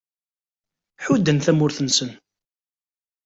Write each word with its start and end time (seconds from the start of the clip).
Ḥudden 1.05 1.37
tamurt-nnsen 1.39 2.11